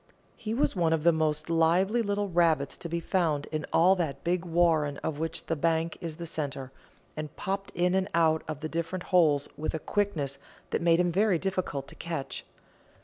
He 0.35 0.55
was 0.55 0.75
one 0.75 0.93
of 0.93 1.03
the 1.03 1.11
most 1.11 1.47
lively 1.47 2.01
little 2.01 2.27
rabbits 2.27 2.75
to 2.75 2.89
be 2.89 2.99
found 2.99 3.45
in 3.51 3.67
all 3.71 3.95
that 3.97 4.23
big 4.23 4.45
warren 4.45 4.97
of 5.03 5.19
which 5.19 5.45
the 5.45 5.55
Bank 5.55 5.95
is 6.01 6.17
the 6.17 6.25
centre, 6.25 6.71
and 7.15 7.35
popped 7.35 7.69
in 7.75 7.93
and 7.93 8.09
out 8.15 8.41
of 8.47 8.61
the 8.61 8.67
different 8.69 9.03
holes 9.03 9.47
with 9.57 9.75
a 9.75 9.77
quickness 9.79 10.39
that 10.71 10.81
made 10.81 10.99
him 10.99 11.11
very 11.11 11.37
difficult 11.37 11.87
to 11.89 11.93
catch. 11.93 12.43